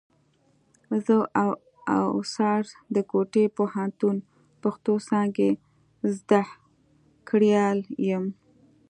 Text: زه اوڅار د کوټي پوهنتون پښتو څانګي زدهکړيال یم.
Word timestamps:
زه 1.05 1.15
اوڅار 1.97 2.61
د 2.95 2.97
کوټي 3.11 3.45
پوهنتون 3.57 4.15
پښتو 4.61 4.93
څانګي 5.07 5.49
زدهکړيال 6.15 7.79
یم. 8.07 8.25